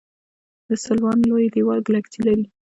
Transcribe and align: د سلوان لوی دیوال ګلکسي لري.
د 0.67 0.69
سلوان 0.83 1.17
لوی 1.29 1.45
دیوال 1.53 1.79
ګلکسي 1.87 2.19
لري. 2.27 2.45